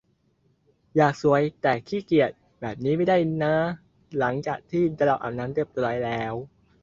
[0.95, 3.55] อยากสวย แต่ขี้เกียจ แบบนี้ไม่ได้น้า
[4.19, 6.33] หลังจากที่เราอาบน้ำเรียบร้อยแล้ว